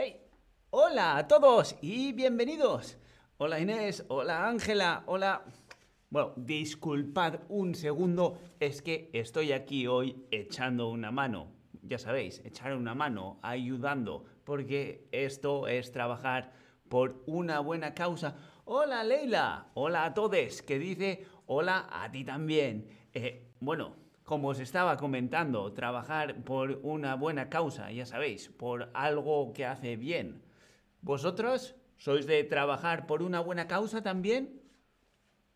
[0.00, 0.20] ¡Hey!
[0.70, 2.96] Hola a todos y bienvenidos.
[3.36, 5.42] Hola Inés, hola Ángela, hola...
[6.08, 11.48] Bueno, disculpad un segundo, es que estoy aquí hoy echando una mano.
[11.82, 16.52] Ya sabéis, echar una mano, ayudando, porque esto es trabajar
[16.88, 18.36] por una buena causa.
[18.66, 22.88] Hola Leila, hola a todos, que dice hola a ti también.
[23.12, 23.96] Eh, bueno,
[24.28, 29.96] como os estaba comentando, trabajar por una buena causa, ya sabéis, por algo que hace
[29.96, 30.42] bien.
[31.00, 34.60] ¿Vosotros sois de trabajar por una buena causa también?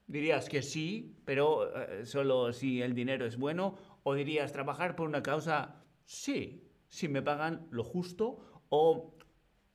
[0.07, 3.77] Dirías que sí, pero eh, solo si el dinero es bueno.
[4.05, 5.84] ¿O dirías trabajar por una causa?
[6.07, 8.41] Sí, si me pagan lo justo.
[8.70, 9.19] ¿O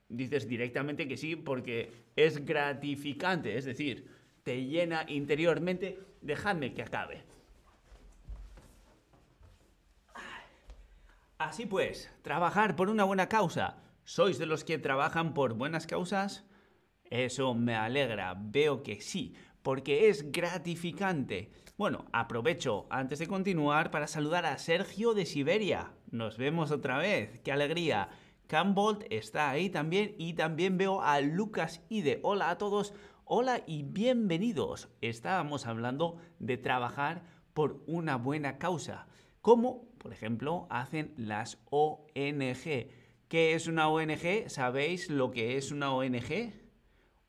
[0.09, 3.58] dices directamente que sí porque es gratificante?
[3.58, 4.09] Es decir,
[4.42, 6.00] te llena interiormente.
[6.22, 7.37] Dejadme que acabe.
[11.38, 13.77] Así pues, trabajar por una buena causa.
[14.03, 16.47] ¿Sois de los que trabajan por buenas causas?
[17.11, 21.52] Eso me alegra, veo que sí, porque es gratificante.
[21.77, 25.91] Bueno, aprovecho antes de continuar para saludar a Sergio de Siberia.
[26.09, 28.09] Nos vemos otra vez, qué alegría.
[28.47, 32.19] Cambolt está ahí también y también veo a Lucas Ide.
[32.23, 34.89] Hola a todos, hola y bienvenidos.
[35.02, 37.21] Estábamos hablando de trabajar
[37.53, 39.08] por una buena causa
[39.48, 42.90] como por ejemplo hacen las ONG.
[43.30, 44.50] ¿Qué es una ONG?
[44.50, 46.52] ¿Sabéis lo que es una ONG?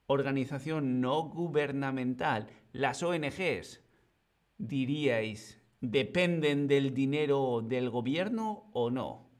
[0.09, 2.49] Organización no gubernamental.
[2.73, 3.85] Las ONGs,
[4.57, 9.31] diríais, ¿dependen del dinero del gobierno o no?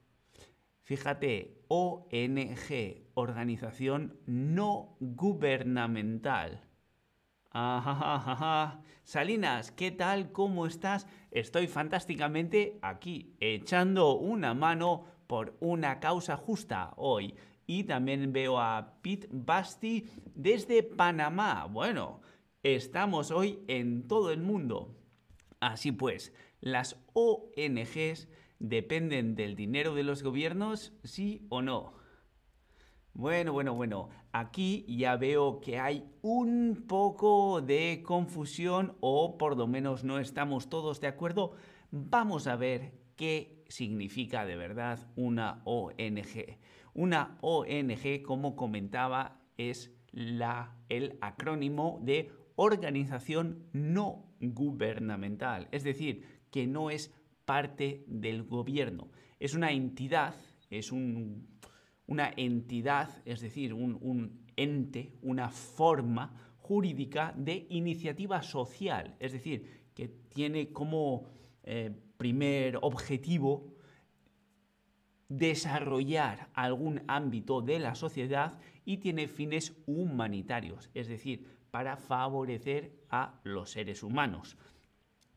[0.81, 6.68] Fíjate, ONG, organización no gubernamental.
[7.51, 10.31] Ajá, Salinas, ¿qué tal?
[10.31, 11.07] ¿Cómo estás?
[11.31, 17.33] Estoy fantásticamente aquí, echando una mano por una causa justa hoy.
[17.65, 21.65] Y también veo a Pete Basti desde Panamá.
[21.65, 22.21] Bueno,
[22.61, 24.95] estamos hoy en todo el mundo.
[25.59, 28.27] Así pues, las ONGs
[28.59, 31.93] dependen del dinero de los gobiernos, sí o no.
[33.13, 34.09] Bueno, bueno, bueno.
[34.31, 40.69] Aquí ya veo que hay un poco de confusión o por lo menos no estamos
[40.69, 41.53] todos de acuerdo.
[41.91, 46.57] Vamos a ver qué significa de verdad una ONG.
[46.93, 56.67] Una ONG, como comentaba, es la, el acrónimo de Organización No Gubernamental, es decir, que
[56.67, 57.13] no es
[57.45, 59.09] parte del gobierno.
[59.39, 60.35] Es una entidad,
[60.69, 61.58] es un
[62.09, 70.07] una entidad, es decir, un, ente, una forma jurídica de iniciativa social, es decir, que
[70.07, 71.27] tiene como
[71.63, 73.75] eh, primer objetivo
[75.27, 83.39] desarrollar algún ámbito de la sociedad y tiene fines humanitarios, es decir, para favorecer a
[83.43, 84.57] los seres humanos.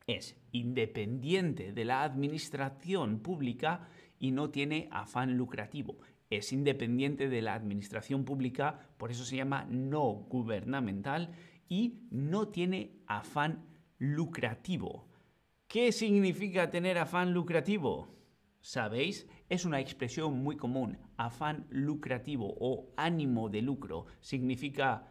[0.06, 5.98] Es independiente de la administración pública y no tiene afán lucrativo
[6.36, 11.32] es independiente de la administración pública, por eso se llama no gubernamental
[11.68, 13.64] y no tiene afán
[13.98, 15.08] lucrativo.
[15.68, 18.08] ¿Qué significa tener afán lucrativo?
[18.60, 19.26] ¿Sabéis?
[19.48, 20.98] Es una expresión muy común.
[21.16, 25.08] Afán lucrativo o ánimo de lucro significa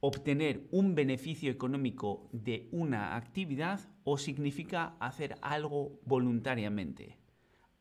[0.00, 7.18] obtener un beneficio económico de una actividad o significa hacer algo voluntariamente.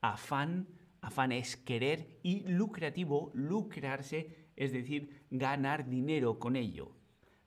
[0.02, 0.68] Afán
[1.08, 6.98] Afán es querer y lucrativo, lucrarse, es decir, ganar dinero con ello.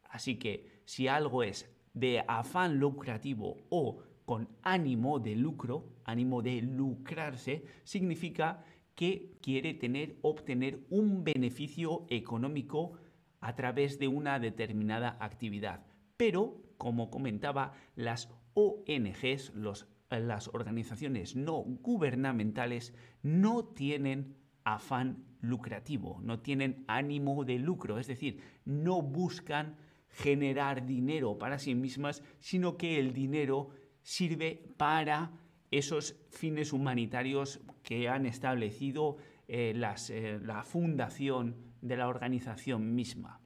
[0.04, 6.62] Así que si algo es de afán lucrativo o con ánimo de lucro, ánimo de
[6.62, 12.94] lucrarse, significa que quiere tener, obtener un beneficio económico
[13.41, 15.84] a través de una determinada actividad.
[16.16, 19.86] Pero, como comentaba, las ONGs, los
[20.18, 28.41] las organizaciones no gubernamentales no tienen afán lucrativo, no tienen ánimo de lucro, es decir,
[28.65, 29.77] no buscan
[30.09, 33.71] generar dinero para sí mismas, sino que el dinero
[34.03, 35.33] sirve para
[35.71, 39.72] esos fines humanitarios que han establecido eh,
[40.10, 43.41] eh, la fundación de la organización misma.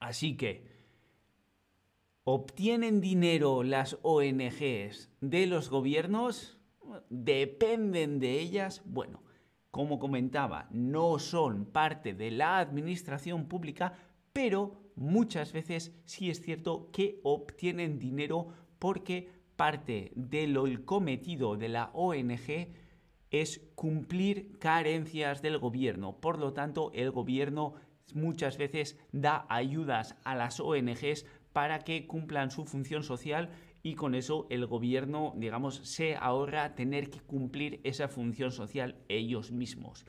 [0.00, 0.73] Así que
[2.26, 6.56] ¿Obtienen dinero las ONGs de los gobiernos?
[7.10, 8.80] ¿Dependen de ellas?
[8.86, 9.22] Bueno,
[9.70, 13.92] como comentaba, no son parte de la administración pública,
[14.32, 18.48] pero muchas veces sí es cierto que obtienen dinero
[18.78, 22.72] porque parte del cometido de la ONG
[23.30, 26.22] es cumplir carencias del gobierno.
[26.22, 27.74] Por lo tanto, el gobierno
[28.14, 33.48] muchas veces da ayudas a las ONGs para que cumplan su función social
[33.82, 39.52] y con eso el gobierno, digamos, se ahorra tener que cumplir esa función social ellos
[39.52, 40.04] mismos.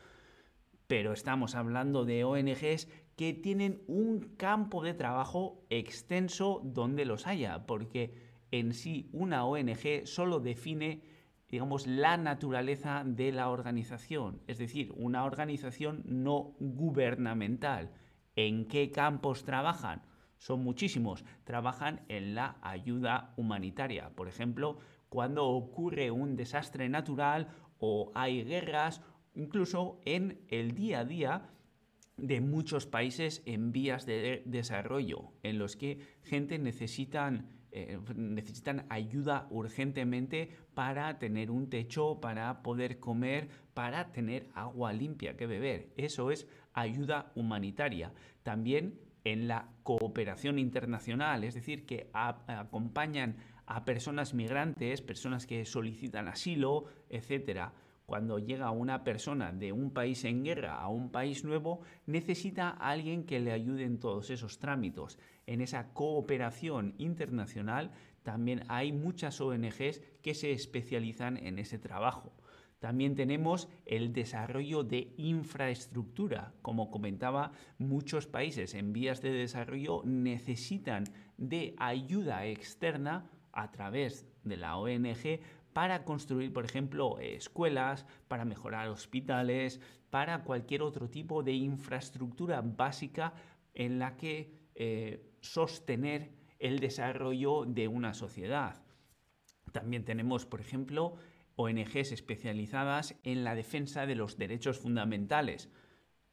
[0.88, 7.68] Pero estamos hablando de ONGs que tienen un campo de trabajo extenso donde los haya,
[7.68, 8.14] porque
[8.50, 11.04] en sí una ONG solo define
[11.48, 17.92] digamos, la naturaleza de la organización, es decir, una organización no gubernamental.
[18.36, 20.02] ¿En qué campos trabajan?
[20.38, 21.24] Son muchísimos.
[21.44, 24.10] Trabajan en la ayuda humanitaria.
[24.10, 24.80] Por ejemplo,
[25.10, 27.50] cuando ocurre un desastre natural
[27.80, 29.02] o hay guerras,
[29.34, 31.50] incluso en el día a día
[32.18, 39.48] de muchos países en vías de desarrollo, en los que gente necesitan eh, necesitan ayuda
[39.50, 45.90] urgentemente para tener un techo, para poder comer, para tener agua limpia que beber.
[45.98, 48.14] Eso es ayuda humanitaria.
[48.44, 53.36] También en la cooperación internacional, es decir, que acompañan
[53.66, 57.74] a personas migrantes, personas que solicitan asilo, etcétera
[58.06, 62.92] cuando llega una persona de un país en guerra a un país nuevo, necesita a
[62.92, 65.18] alguien que le ayude en todos esos trámites.
[65.48, 67.92] En esa cooperación internacional
[68.24, 72.32] también hay muchas ONGs que se especializan en ese trabajo.
[72.80, 76.54] También tenemos el desarrollo de infraestructura.
[76.62, 81.06] Como comentaba, muchos países en vías de desarrollo necesitan
[81.38, 85.40] de ayuda externa a través de la ONG
[85.74, 93.34] para construir, por ejemplo, escuelas, para mejorar hospitales, para cualquier otro tipo de infraestructura básica
[93.74, 98.82] en la que eh, sostener el desarrollo de una sociedad.
[99.72, 101.18] También tenemos, por ejemplo,
[101.56, 105.70] ONGs especializadas en la defensa de los derechos fundamentales.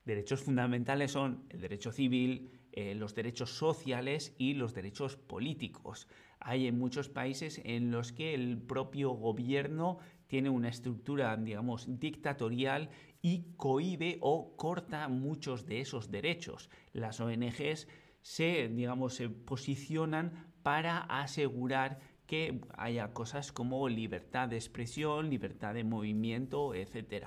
[0.05, 6.09] Derechos fundamentales son el derecho civil, eh, los derechos sociales y los derechos políticos.
[6.41, 12.89] Hay en muchos países en los que el propio gobierno tiene una estructura, digamos, dictatorial
[13.21, 16.71] y cohibe o corta muchos de esos derechos.
[16.93, 17.87] Las ONGs
[18.23, 22.01] se, digamos, se posicionan para asegurar
[22.33, 27.27] que haya cosas como libertad de expresión, libertad de movimiento, etc.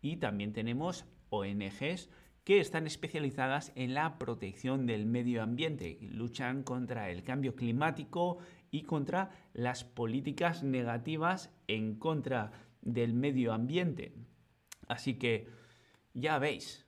[0.00, 2.08] Y también tenemos ONGs
[2.44, 8.38] que están especializadas en la protección del medio ambiente, luchan contra el cambio climático
[8.70, 14.14] y contra las políticas negativas en contra del medio ambiente.
[14.86, 15.48] Así que
[16.12, 16.86] ya veis,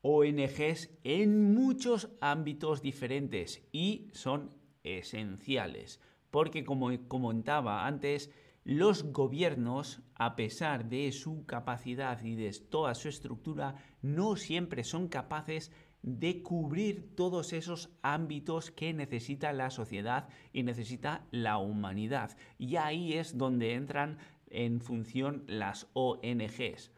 [0.00, 6.00] ONGs en muchos ámbitos diferentes y son esenciales,
[6.32, 8.32] porque como comentaba antes,
[8.64, 15.08] los gobiernos, a pesar de su capacidad y de toda su estructura, no siempre son
[15.08, 15.70] capaces
[16.02, 22.36] de cubrir todos esos ámbitos que necesita la sociedad y necesita la humanidad.
[22.56, 24.18] Y ahí es donde entran
[24.48, 26.92] en función las ONGs.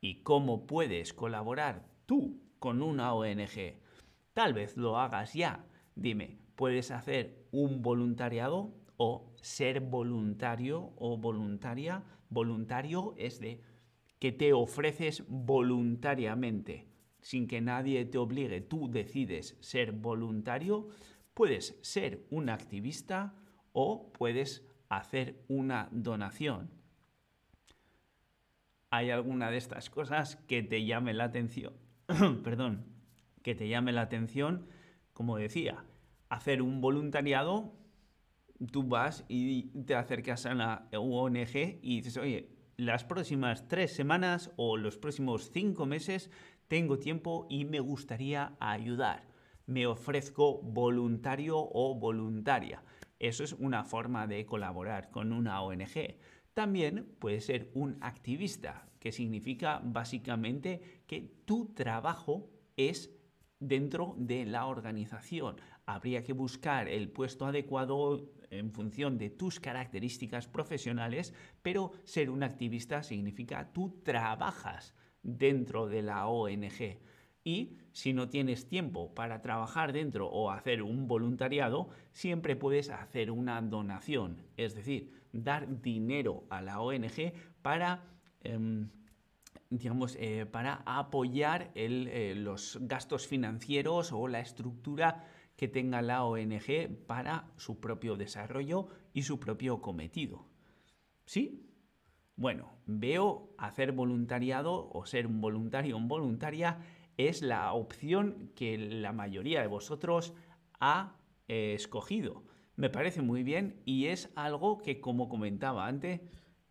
[0.00, 3.76] ¿Y cómo puedes colaborar tú con una ONG?
[4.32, 5.66] Tal vez lo hagas ya.
[5.94, 8.77] Dime, ¿puedes hacer un voluntariado?
[8.98, 12.04] O ser voluntario o voluntaria.
[12.28, 13.62] Voluntario es de
[14.18, 16.88] que te ofreces voluntariamente,
[17.20, 20.88] sin que nadie te obligue, tú decides ser voluntario,
[21.32, 23.34] puedes ser un activista
[23.72, 26.70] o puedes hacer una donación.
[28.90, 31.74] ¿Hay alguna de estas cosas que te llame la atención?
[32.42, 32.86] Perdón,
[33.42, 34.66] que te llame la atención,
[35.12, 35.84] como decía,
[36.28, 37.77] hacer un voluntariado
[38.66, 44.50] tú vas y te acercas a la ONG y dices, oye, las próximas tres semanas
[44.56, 46.30] o los próximos cinco meses
[46.68, 49.26] tengo tiempo y me gustaría ayudar.
[49.66, 52.82] Me ofrezco voluntario o voluntaria.
[53.18, 56.16] Eso es una forma de colaborar con una ONG.
[56.54, 63.10] También puede ser un activista, que significa básicamente que tu trabajo es
[63.60, 65.56] dentro de la organización.
[65.86, 72.42] Habría que buscar el puesto adecuado en función de tus características profesionales, pero ser un
[72.42, 76.98] activista significa tú trabajas dentro de la ONG.
[77.44, 83.30] Y si no tienes tiempo para trabajar dentro o hacer un voluntariado, siempre puedes hacer
[83.30, 88.04] una donación, es decir, dar dinero a la ONG para...
[88.42, 88.90] Em,
[89.70, 95.26] digamos, eh, para apoyar eh, los gastos financieros o la estructura
[95.58, 100.46] que tenga la ONG para su propio desarrollo y su propio cometido.
[101.26, 101.68] ¿Sí?
[102.36, 106.78] Bueno, veo hacer voluntariado o ser un voluntario o un voluntaria
[107.16, 110.32] es la opción que la mayoría de vosotros
[110.78, 111.16] ha
[111.48, 112.44] eh, escogido.
[112.76, 116.20] Me parece muy bien y es algo que, como comentaba antes,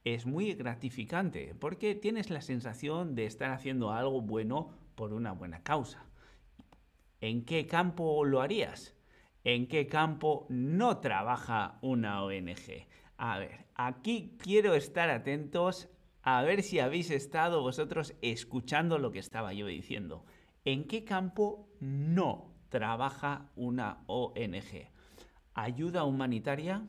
[0.05, 5.61] es muy gratificante porque tienes la sensación de estar haciendo algo bueno por una buena
[5.61, 6.06] causa.
[7.19, 8.95] ¿En qué campo lo harías?
[9.43, 12.87] ¿En qué campo no trabaja una ONG?
[13.17, 15.89] A ver, aquí quiero estar atentos
[16.21, 20.25] a ver si habéis estado vosotros escuchando lo que estaba yo diciendo.
[20.65, 24.91] ¿En qué campo no trabaja una ONG?
[25.53, 26.85] Ayuda humanitaria,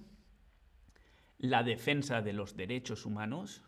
[1.38, 3.62] la defensa de los derechos humanos,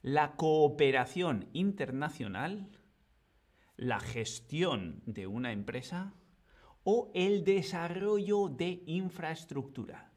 [0.00, 2.70] la cooperación internacional,
[3.78, 6.12] la gestión de una empresa
[6.82, 10.12] o el desarrollo de infraestructura.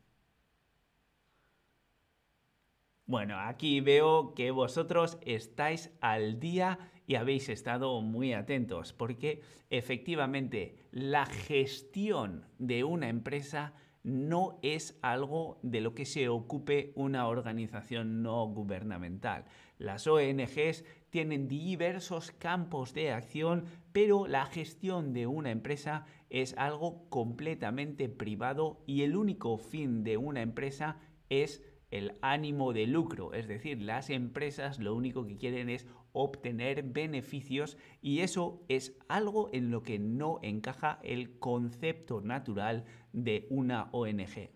[3.06, 10.78] Bueno, aquí veo que vosotros estáis al día y habéis estado muy atentos porque efectivamente
[10.92, 18.24] la gestión de una empresa no es algo de lo que se ocupe una organización
[18.24, 19.46] no gubernamental.
[19.78, 27.08] Las ONGs tienen diversos campos de acción, pero la gestión de una empresa es algo
[27.10, 30.98] completamente privado y el único fin de una empresa
[31.30, 36.84] es el ánimo de lucro, es decir, las empresas lo único que quieren es obtener
[36.84, 43.90] beneficios y eso es algo en lo que no encaja el concepto natural de una
[43.92, 44.52] ONG.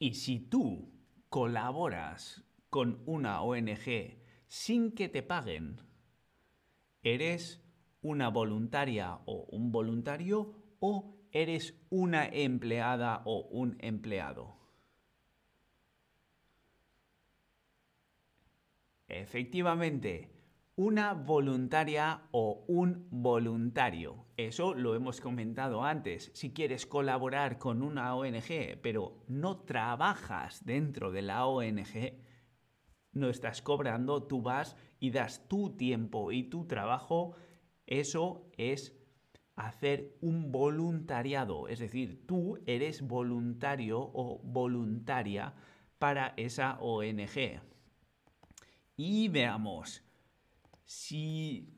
[0.00, 0.92] Y si tú
[1.28, 4.19] colaboras con una ONG
[4.50, 5.80] sin que te paguen,
[7.04, 7.62] eres
[8.02, 14.56] una voluntaria o un voluntario o eres una empleada o un empleado.
[19.06, 20.32] Efectivamente,
[20.74, 24.26] una voluntaria o un voluntario.
[24.36, 26.32] Eso lo hemos comentado antes.
[26.34, 32.29] Si quieres colaborar con una ONG, pero no trabajas dentro de la ONG,
[33.12, 37.34] no estás cobrando, tú vas y das tu tiempo y tu trabajo,
[37.86, 38.96] eso es
[39.56, 41.68] hacer un voluntariado.
[41.68, 45.54] Es decir, tú eres voluntario o voluntaria
[45.98, 47.60] para esa ONG.
[48.96, 50.02] Y veamos,
[50.84, 51.68] si,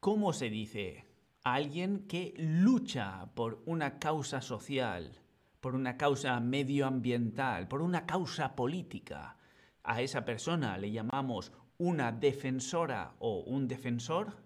[0.00, 1.06] ¿cómo se dice?
[1.42, 5.18] Alguien que lucha por una causa social,
[5.60, 9.38] por una causa medioambiental, por una causa política.
[9.82, 14.36] A esa persona le llamamos una defensora o un defensor.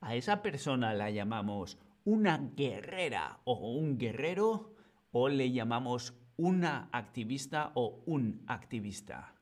[0.00, 4.74] A esa persona la llamamos una guerrera o un guerrero
[5.12, 9.34] o le llamamos una activista o un activista.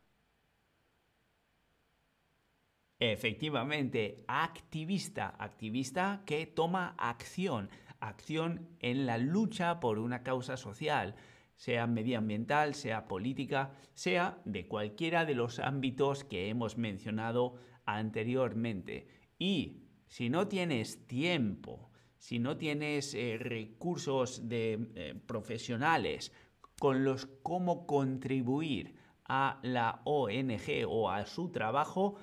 [2.99, 11.15] Efectivamente, activista, activista que toma acción, acción en la lucha por una causa social,
[11.59, 19.09] sea medioambiental, sea política, sea de cualquiera de los ámbitos que hemos mencionado anteriormente.
[19.41, 26.33] Y si no tienes tiempo, si no tienes eh, recursos de, eh, profesionales
[26.79, 32.15] con los cómo contribuir a la ONG o a su trabajo,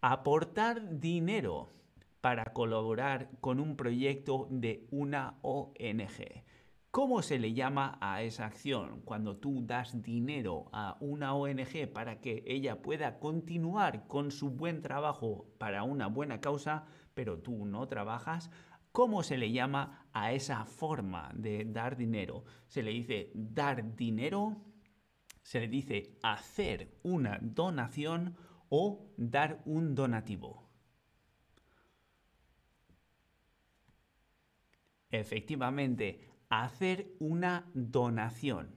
[0.00, 1.72] aportar dinero
[2.20, 6.44] para colaborar con un proyecto de una ONG.
[6.96, 12.22] ¿Cómo se le llama a esa acción cuando tú das dinero a una ONG para
[12.22, 17.86] que ella pueda continuar con su buen trabajo para una buena causa, pero tú no
[17.86, 18.50] trabajas?
[18.92, 22.44] ¿Cómo se le llama a esa forma de dar dinero?
[22.66, 24.56] Se le dice dar dinero,
[25.42, 28.38] se le dice hacer una donación
[28.70, 30.66] o dar un donativo.
[35.10, 38.74] Efectivamente, hacer una donación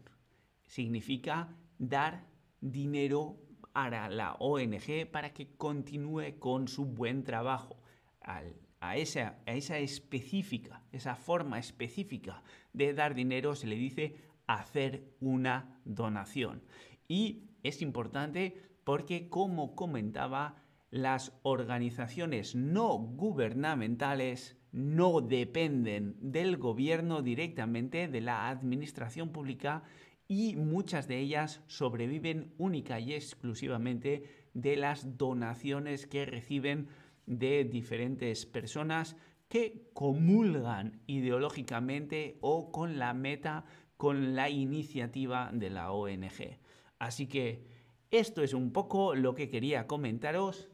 [0.66, 2.26] significa dar
[2.62, 3.38] dinero
[3.74, 7.78] a la ONG para que continúe con su buen trabajo.
[8.22, 14.16] a, esa, a esa específica, esa forma específica de dar dinero se le dice
[14.48, 16.64] hacer una donación.
[17.08, 28.08] Y es importante porque, como comentaba, las organizaciones no gubernamentales no dependen del gobierno directamente,
[28.08, 29.84] de la administración pública,
[30.28, 34.24] y muchas de ellas sobreviven única y exclusivamente
[34.54, 36.88] de las donaciones que reciben
[37.26, 39.16] de diferentes personas
[39.48, 43.66] que comulgan ideológicamente o con la meta,
[43.98, 46.60] con la iniciativa de la ONG.
[47.00, 47.66] Así que
[48.12, 50.68] Esto es un poco lo que quería comentaros.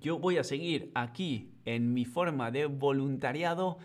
[0.00, 3.76] Yo voy a seguir aquí en mi forma de voluntariado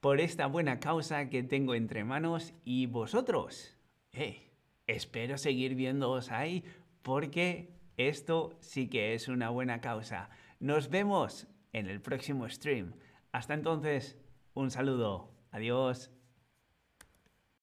[0.00, 3.76] por esta buena causa que tengo entre manos y vosotros.
[4.12, 4.50] Eh,
[4.86, 6.64] espero seguir viéndoos ahí
[7.02, 10.30] porque esto sí que es una buena causa.
[10.60, 12.94] Nos vemos en el próximo stream.
[13.30, 14.16] Hasta entonces,
[14.54, 15.30] un saludo.
[15.50, 16.10] Adiós.